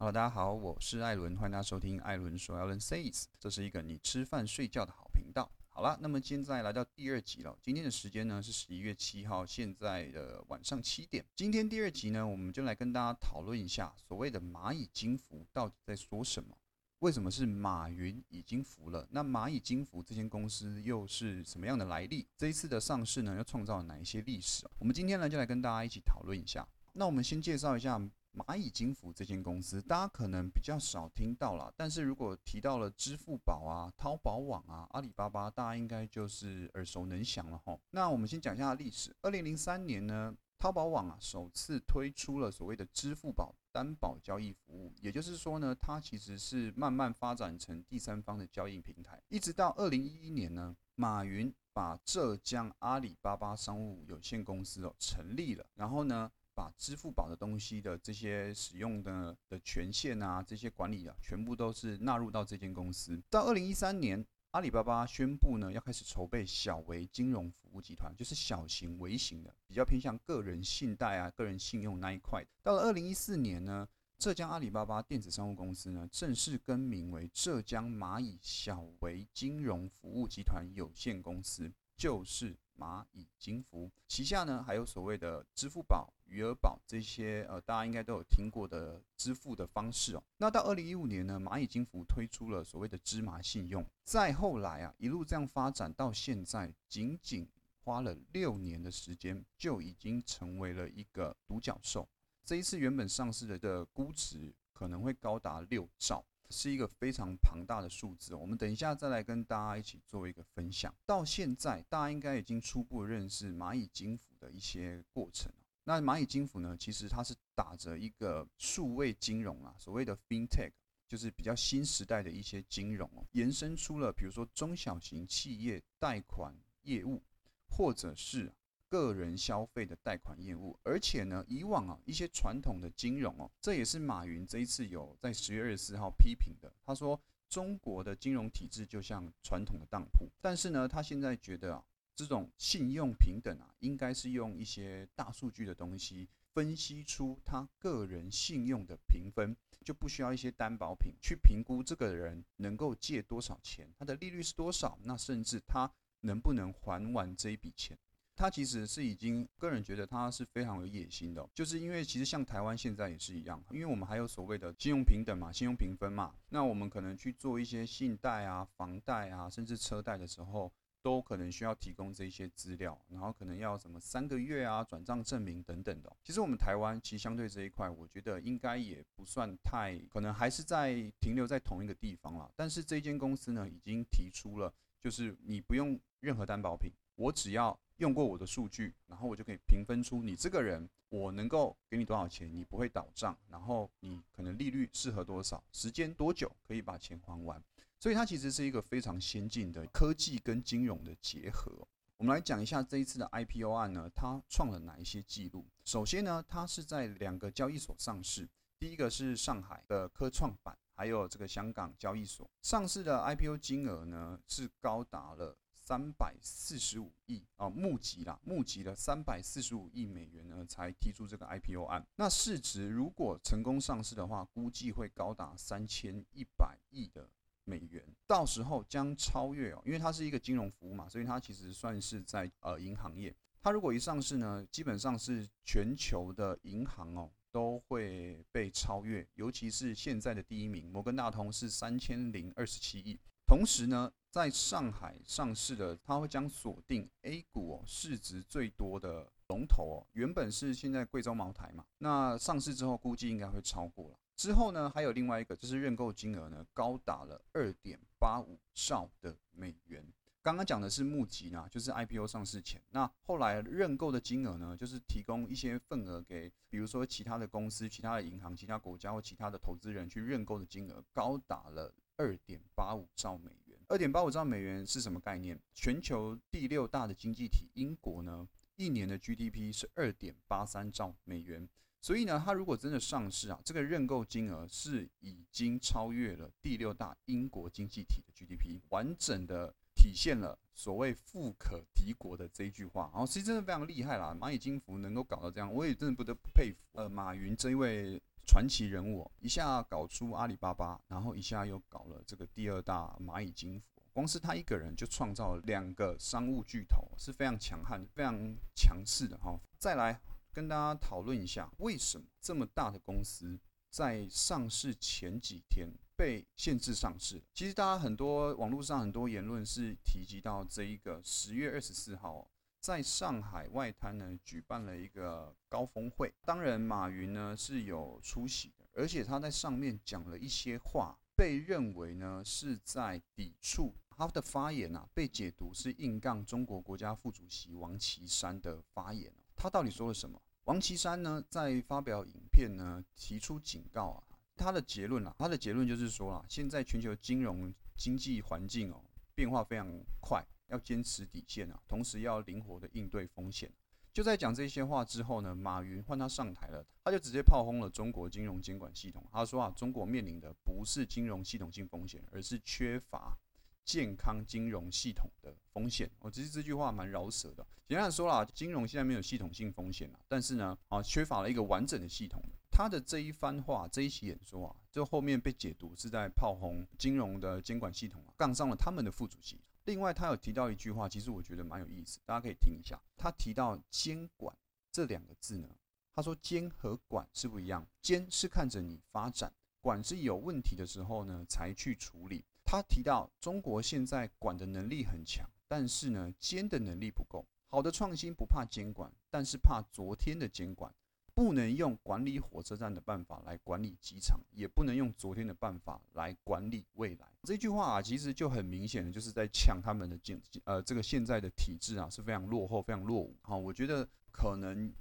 [0.00, 5.52] 好了大家好，我是艾伦，欢迎大家收听艾伦说 Alan Says，这是一个你吃饭睡觉的好频道。
[5.68, 7.54] 好了，那么现在来到第二集了。
[7.60, 11.22] 今天的时间呢是十一月七号，现在的晚上七点。
[11.36, 16.56] 今天第二集呢，我们就来跟大家讨论一下所谓的蚂蚁金服到底在说什么？
[17.00, 19.06] 为什么是马云已经服了？
[19.10, 22.26] 那蚂蚁金服这间公司又是什么样的来历？
[22.38, 24.66] 这一次的上市呢，又创造了哪一些历史？
[24.78, 26.66] 我们今天呢就来跟大家一起讨论一下。
[26.94, 28.00] 那我们先介绍一下。
[28.32, 37.76] 蚂蚁金服这间公司，大家可能比较少听到了，但是如果提到了支付宝啊、淘宝网啊、阿里巴巴，大家应该就是耳熟能详了哈。
[37.90, 39.14] 那我们先讲一下历史。
[39.22, 56.30] 二零零三年呢，淘宝网啊首次推出了所谓的支付宝担保交易服务，也就是说呢，它其实是慢慢发展成第三方的交易平台，一直到二零一一年呢，马云把浙江阿里巴巴商务有限公司哦成立了，然后呢。
[56.60, 63.18] 把支付宝的东西的这些使用的的权限啊，这些管理啊，全部都是纳入到这间公司。
[63.30, 72.44] 到二零一三年，阿里巴巴宣布呢，要开始筹备小微金融服务集团，就是小型微型的，比较偏向个人信贷啊、个人信用那一块。
[72.62, 82.56] 到了二零一四年呢，浙江阿里巴巴电子商务公司呢，正式更名为浙江蚂蚁小微金融服务集团有限公司，就是。
[82.80, 90.24] 蚂蚁金服旗下呢，还有所谓的支付宝、余额宝这些，呃，大家应该都有听过的支付的方式哦。
[90.38, 93.84] 那到二零一五年呢，蚂蚁金服推出了所谓的芝麻信用。
[94.02, 97.46] 再后来啊，一路这样发展到现在，仅仅
[97.84, 102.08] 花了六年的时间，就已经成为了一个独角兽。
[102.46, 106.24] 这一次原本上市的的估值可能会高达六兆。
[106.50, 110.94] 是一个非常庞大的数字，我们等一下再来跟大家一起做一个分享。
[111.06, 115.52] 到现在，大家应该已经初步认识蚂蚁金服的一些过程
[115.84, 120.72] 那蚂蚁金服呢，其实它是打着一个数位金融啊，所谓的 FinTech，
[121.08, 127.22] 就是比较新时代的一些金融哦，延伸出了比如说中小型企业贷款业务，
[127.68, 128.52] 或者是。
[128.90, 136.70] 个人消费的贷款业务，而且呢，以往啊一些传统的金融哦，这也是马云这一次有在十月二十四号批评的。
[136.84, 137.18] 他说，
[137.48, 141.84] 中国的金融体制就像传统的当铺，但是呢，他现在觉得啊，
[142.16, 155.88] 这种信用平等啊，应该是用一些大数据的东西分析出他个人信用的评分，就不需要一些担保品去评估这个人能够借多少钱，他的利率是多少，那甚至他
[156.22, 157.96] 能不能还完这一笔钱。
[158.40, 176.10] 他其实是已经个人觉得他是非常有野心的，就是因为其实像台湾现在也是一样，因为我们还有所谓的信用平等嘛，信用评分嘛，那我们可能去做一些信贷啊、房贷啊，甚至车贷的时候，都可能需要提供这些资料，然后可能要什么三个月啊转账证明等等的。
[176.24, 182.50] 其实我们台湾其实相对这一块，我觉得应该也不算太，可能还是在停留在同一个地方了。
[182.56, 197.62] 但是这间公司呢，已经提出了，就是你不用任何担保品，我只要用过我的数据，然后我就可以评分出你这个人，我能够给你多少钱，你不会倒账，然后你可能利率适合多少，时间多久可以把钱还完。
[197.98, 201.70] 所以它其实是一个非常先进的科技跟金融的结合。
[202.16, 205.66] 我们来讲一下这一次的 IPO 案呢，它创了哪一些记录？
[205.84, 215.54] 首先呢，它是在两个交易所上市，第一个是上海的科创板，还有这个香港交易所上市的 IPO 金额呢是高达了。
[215.90, 222.06] 三百四十五亿啊，募集了，募集了三百四十五亿美元呢，才提出这个 IPO 案。
[222.14, 227.28] 那市值如果成功上市的话，估计会高达三千一百亿的
[227.64, 233.34] 美元，到时候将超越哦，因为它是一个金融服务嘛，所以它其实算是在呃银行业。
[233.60, 243.18] 它如果一上市呢，基本上是全球的银行哦都会被超越，尤其是现在的第一名摩根大通是三千零二十七亿。
[243.50, 254.16] 同时呢，在上海上市的，它会将锁定 A 股市值最多的龙头哦，原本是现在贵州茅台嘛，那上市之后估计应该会超过了。
[254.36, 260.00] 之后呢，还有另外一个，就是认购金额呢高达了二点八五兆的美元。
[260.42, 271.92] 刚刚讲的是募集呢，就是 IPO 上市前，那后来认购的金额呢，就是提供一些份额给，比如说其他的公司、其他的银行、其他国家或其他的投资人去认购的金额高达了。
[272.20, 275.58] 二点八五兆美元，二点八五兆美元是什么概念？
[275.72, 278.46] 全球第六大的经济体英国呢，
[278.76, 281.66] 一年的 GDP 是二点八三兆美元，
[282.02, 293.08] 所以呢，它如果真的上市啊，这个认购金额是已经超越了第六大英国经济体的 GDP，完整的体现了所谓富可敌国的这一句话。
[293.14, 296.78] 然后其实真的非常厉害啦，蚂蚁金服能够搞到这样，我也真的不得不佩服。
[296.92, 298.22] 呃，马云这一位。
[298.50, 308.34] 传奇人物，一下搞出阿里巴巴，然后一下又搞了这个第二大蚂蚁金服，光是他一个人就创造了两个商务巨头，是非常强悍、非常
[308.74, 309.56] 强势的哈。
[309.78, 310.20] 再来
[310.52, 313.56] 跟大家讨论一下，为什么这么大的公司
[313.88, 315.86] 在上市前几天
[316.16, 317.40] 被限制上市？
[317.54, 322.50] 其实大家很多网络上很多言论是提及到这一个十月二十四号。
[322.80, 326.32] 在上海外滩呢，举办了一个高峰会。
[326.44, 339.30] 当然，马云呢是有出席的，而且他在上面讲了一些话，被认为呢是在抵触他的发言啊，被解读是硬杠中国国家副主席王岐山的发言。
[339.54, 340.40] 他到底说了什么？
[340.64, 344.22] 王岐山呢在发表影片呢，提出警告啊，
[344.56, 349.02] 他的结论啊，他的结论就是说啊，现在全球金融经济环境哦
[349.34, 349.86] 变化非常
[350.20, 350.42] 快。
[350.70, 353.70] 要坚持底线啊，同时要灵活的应对风险。
[354.12, 359.24] 就在讲这些话之后呢，马云换他上台了，他就直接炮轰了中国金融监管系统。
[359.30, 363.38] 他说啊，中国面临的不是金融系统性风险，而是缺乏
[363.84, 366.10] 健康金融系统的风险。
[366.18, 367.64] 我其实这句话蛮饶舌的。
[367.86, 372.42] 简单的说啦，金融现在没有系统性风险了，但是呢，啊，缺乏了一个完整的系统。
[372.72, 379.60] 他的这一番话，这一席演说啊，就后面被解读是在炮轰金融的监管系统啊，杠上了他们的副主席。
[379.84, 383.00] 另外，他有提到一句话，其实我觉得蛮有意思，大家可以听一下。
[383.16, 384.56] 他提到“监管”
[384.92, 385.68] 这两个字呢，
[386.14, 392.44] 他说“监”和“管”是不一样，“监”是看着你发展，“管”是有问题的时候呢才去处理。
[392.64, 397.44] 他提到中国现在管的能力很强，但是呢，监的能力不够。
[397.66, 400.94] 好的创新不怕监管，但是怕昨天的监管。
[401.40, 407.26] 不能用管理火车站的办法来管理机场，也不能用昨天的办法来管理未来。
[407.44, 413.34] 这句话啊，其实就很明显的就是在呛他们的建呃这个现在的体制啊是非常落后、非常落伍。
[413.40, 414.92] 好，我觉得可能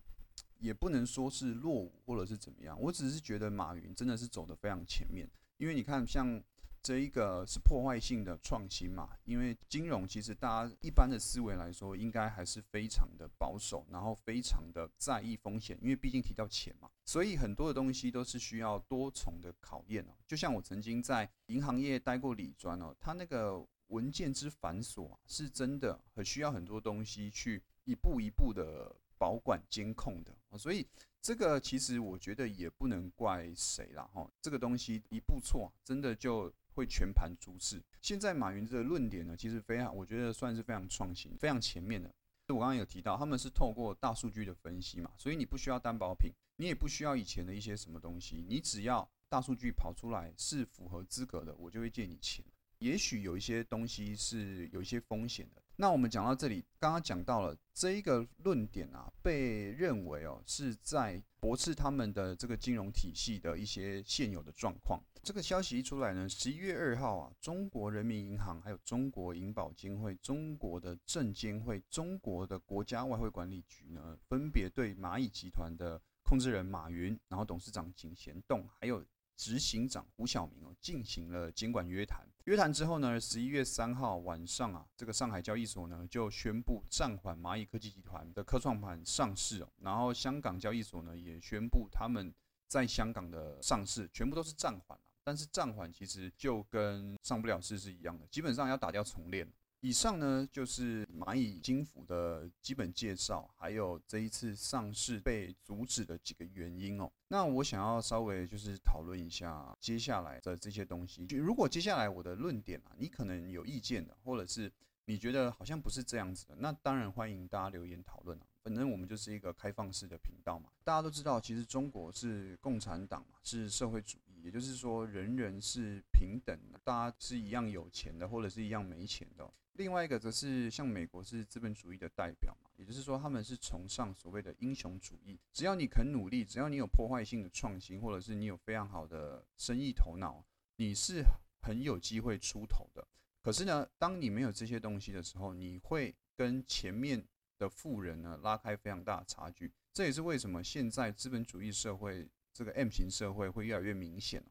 [0.60, 6.42] 也不能说是落伍或者是怎么样，我只是觉得马云真的是走的非常前面，因为你看像。
[6.82, 9.10] 这一个是破坏性的创新嘛？
[9.26, 20.14] 因为金融其实大家一般的思维来说，应该还是非常的保守，然后非常的在意风险，因为毕竟提到钱嘛，所以很多的东西都是需要多重的考验哦。
[20.28, 30.88] 就像我曾经在银行业待过理专哦，它那个文件之繁琐，是真的很需要很多东西去一步一步的保管监控的所以
[31.22, 36.52] 这个其实我觉得也不能怪谁啦哈，这个东西一步错，真的就。
[36.76, 37.84] 会全盘出事。
[38.00, 42.10] 现在马云这个论点呢，其实非常，我觉得算是非常创新、非常前面的。
[42.48, 52.46] 我刚刚有提到，他们是透过大数据的分析嘛，所以你不需要担保品，你也不需要以前的一些什么东西，你只要大数据跑出来是符合资格的，我就会借你钱。
[52.78, 55.62] 也许有一些东西是有一些风险的。
[55.82, 65.02] 那我们讲到这里，刚刚讲到了这一个论点啊，被认为哦是在驳斥他们的这个金融体系的一些现有的状况。
[65.24, 79.02] 这个消息一出来呢，十一月二号啊，中国人民银行、还有中国银保监会、中国的证监会、中国的国家外汇管理局呢，分别对蚂蚁集团的控制人马云，然后董事长井贤栋，还有
[79.40, 82.28] 执行长胡晓明哦，进行了监管约谈。
[82.44, 92.34] 约谈之后呢，十一月三号晚上啊，这个上海交易所呢就宣布暂缓蚂蚁科技集团的科创板上市哦，然后香港交易所呢也宣布他们
[92.68, 95.04] 在香港的上市全部都是暂缓了。
[95.24, 99.50] 但是暂缓其实就跟上不了市是一样的，基本上要打掉重练。
[99.82, 107.10] 以上呢就是蚂蚁金服的基本介绍，还有这一次上市被阻止的几个原因哦。
[107.30, 111.26] 那我想要稍微就是讨论一下接下来的这些东西。
[111.26, 114.70] 就如果接下来我的论点啊，你可能有意见的，或者是
[115.06, 118.46] 你觉得好像不是这样子的，那当然欢迎大家留言讨论啊。
[118.62, 120.70] 反正我们就是一个开放式的频道嘛。
[120.84, 124.42] 大家都知道，其实中国是共产党嘛，是社会主义。
[124.42, 129.50] 也就是说，人人是平等的，大家是一样有钱的，或者是一样没钱的。
[129.80, 140.44] 另外一个则是像美国是资本主义的代表嘛，也就是说，他们是崇尚所谓的英雄主义，只要你肯努力，只要你有破坏性的创新，或者是你有非常好的生意头脑，
[140.76, 141.24] 你是
[141.62, 143.08] 很有机会出头的。
[143.42, 147.26] 可是呢，当你没有这些东西的时候，你会跟前面
[147.58, 149.72] 的富人呢拉开非常大的差距。
[149.94, 152.28] 这也是为什么现在资本主义社会。
[152.52, 154.44] 这个 M 型社会会越来越明显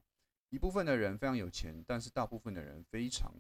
[0.49, 3.31] 一部分的人非常有钱，但是大部分的人非常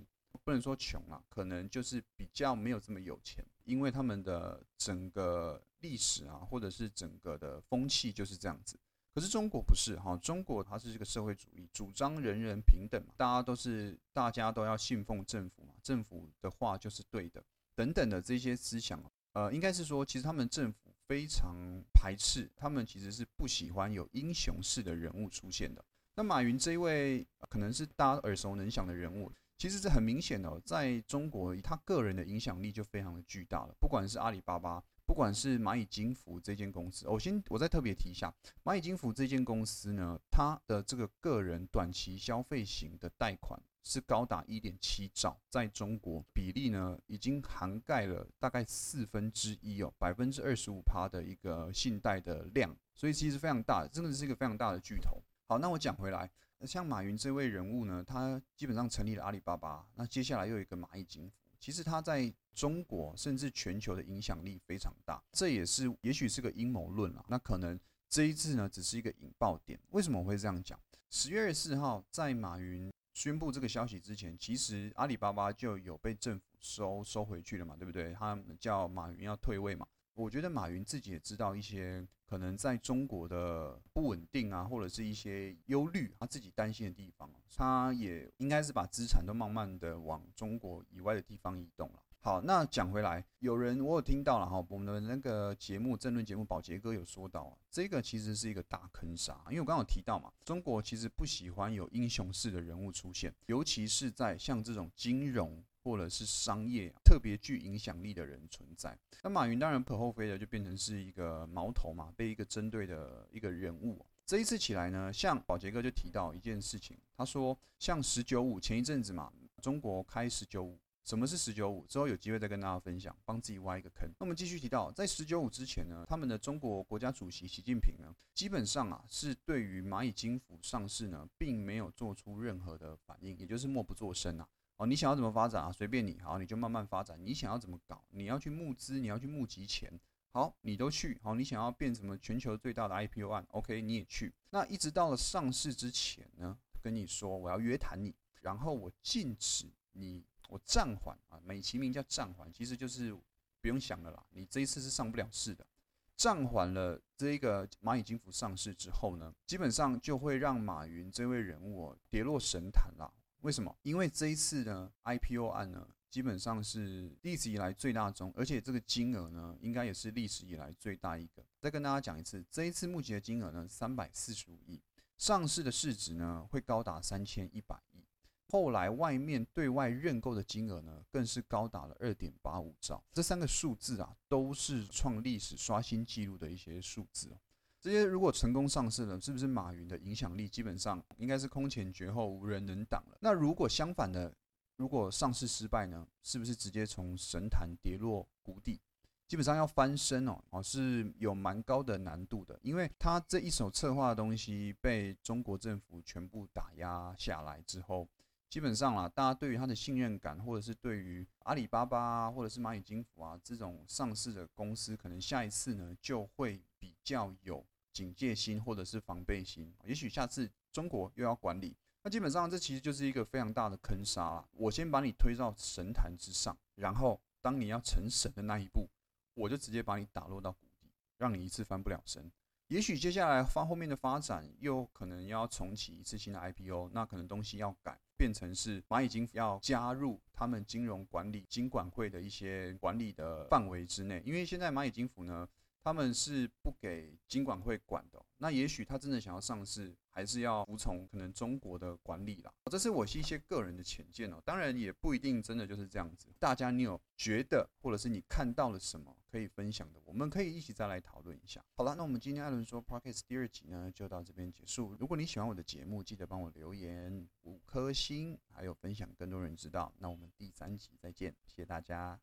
[0.48, 8.80] 不能说穷啊，可能就是比较没有这么有钱，因为他们的整个历史啊，或者是整个的风气就是这样子。
[9.12, 18.98] 可是中国不是哈，中国它是这个社会主义，主张人人平等嘛，大家都是大家都要信奉政府嘛，政府的话就是对的，等等的这些思想，
[19.34, 20.90] 呃，应该是说其实他们政府。
[21.08, 21.56] 非常
[21.94, 25.82] 排斥，他们其实是不喜欢有英雄式的人物出现的。
[26.14, 33.74] 那马云这一位可能是大家耳熟能详的人物，其实是很明显的，在中国他个人的影响力就非常的巨大了。
[33.80, 55.20] 不管是阿里巴巴，不管是蚂蚁金服这间公司，我先我再特别提一下，蚂蚁金服这间公司呢，它的这个个人短期消费型的贷款是高达一点七兆，在中国比例呢已经涵盖了大概四分之一哦，百分之二十五趴的一个信贷的量，所以其实非常大，真的是一个非常大的巨头。
[55.48, 56.30] 好，那我讲回来，
[56.66, 67.24] 像马云这位人物呢，他基本上成立了阿里巴巴，那接下来又有一个蚂蚁金服，其实他在中国甚至全球的影响力非常大，这也是也许是个阴谋论啊。
[67.28, 69.78] 那可能这一次呢，只是一个引爆点。
[69.90, 70.78] 为什么我会这样讲？
[71.10, 78.12] 十月二十四号，在马云宣布这个消息之前，其实阿里巴巴就有被政府收收回去了嘛，对不对？
[78.14, 79.86] 他叫马云要退位嘛。
[80.18, 92.02] 我觉得马云自己也知道一些可能在中国的不稳定啊，或者是一些忧虑，他自己担心的地方，他也应该是把资产都慢慢的往中国以外的地方移动了。
[92.20, 105.62] 好，那讲回来，有人我有听到了哈，我们的那个节目政论节目保洁哥有说到啊，这个其实是一个大坑杀，因为我刚刚有提到嘛，中国其实不喜欢有英雄式的人物出现，尤其是在像这种金融。
[105.88, 114.04] 或者是商业特别具影响力的人存在，那马云当然不可厚非的就变成是一个矛头嘛，被一个针对的一个人物。
[114.26, 121.86] 这一次起来呢，像宝杰哥就提到一件事情，他说像十九五前一阵子嘛，中国开十九五，什么是十九五？
[121.86, 124.06] 之后有机会再跟大家分享，帮自己挖一个坑。
[124.18, 134.46] 那我们继续提到，在十九五之前呢，他们的中国国家主席习近平呢，基本上啊是对于蚂蚁金服上市呢，并没有做出任何的反应，也就是默不作声啊。
[134.78, 135.72] 哦，你想要怎么发展啊？
[135.72, 137.18] 随便你，好，你就慢慢发展。
[137.24, 138.00] 你想要怎么搞？
[138.10, 139.92] 你要去募资，你要去募集钱，
[140.30, 141.18] 好，你都去。
[141.20, 144.32] 好，你想要变什么全球最大的 IPO 案？OK，你也去。
[144.50, 153.12] 那一直到了上市之前呢，跟你说我要约谈你，然后我禁止你，我暂缓啊，美其名叫暂缓，其实就是
[153.60, 154.24] 不用想了啦。
[154.30, 155.66] 你这一次是上不了市的，
[156.14, 163.12] 暂缓了这个蚂蚁金服上市之后呢，基本上就会让马云这位人物跌落神坛啦。
[163.42, 163.74] 为什么？
[163.82, 171.44] 因为这一次呢 IPO 案呢，基本上是历史以来最大宗，而且这个金额呢，应该也是历史以来最大一个。
[171.60, 174.80] 再跟大家讲一次，这一次募集的金额呢，三百四十五亿，
[175.16, 178.04] 上市的市值呢，会高达三千一百亿。
[178.50, 183.04] 后来外面对外认购的金额呢，更是高达了二点八五兆。
[183.12, 187.36] 这三个数字啊，都是创历史刷新纪录的一些数字。
[187.80, 193.18] 这些如果成功上市了，是不是马云的影响力基本上应该是空前绝后、无人能挡了？
[193.20, 194.34] 那如果相反的，
[194.76, 196.06] 如果上市失败呢？
[196.22, 198.80] 是不是直接从神坛跌落谷底？
[199.26, 208.08] 基本上要翻身哦，哦是有蛮高的难度的，因为他这一手策划的东西被中国政府全部打压下来之后，
[208.48, 217.66] 基本上啊，大家对于他的信任感，或者是对于阿里巴巴啊，或者是蚂蚁金服啊这种上市的公司，可能下一次呢就会比较有。
[217.90, 224.48] 警戒心或者是防备心，也许下次中国又要管理，那基本上这其实就是一个非常大的坑杀了。
[224.52, 228.88] 我先把你推到神坛之上，然后当你要成神的那一步，
[229.34, 232.30] 我就直接把你打落到谷底，让你一次翻不了身。
[232.68, 245.48] 也许接下来发后面的发展又可能要重启一次新的 IPO，那可能东西要改，变成是蚂蚁金服要加入他们金融管理金管会的一些管理的范围之内，因为现在蚂蚁金服呢。
[245.88, 252.52] 他们是不给金管会管的，那也许他真的想要上市，还是要服从可能中国的管理啦。
[252.70, 256.28] 这是我一些个人的浅见哦，当然也不一定真的就是这样子。
[256.38, 261.64] 大家你有觉得，或者是你看到了什么可以分享的，我们可以一起再来讨论一下。
[261.74, 264.94] 好了，那我们今天艾伦说 Podcast 第二集呢，就到这边结束。
[265.00, 269.90] 如果你喜欢我的节目，记得帮我留言五颗星，还有分享更多人知道。
[270.00, 272.20] 那我们第三集再见，谢谢大家。